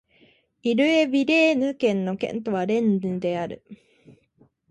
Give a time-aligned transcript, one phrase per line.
[0.63, 3.63] イル＝エ＝ヴィレーヌ県の県都はレンヌである